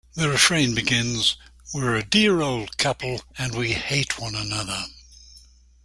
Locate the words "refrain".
0.29-0.73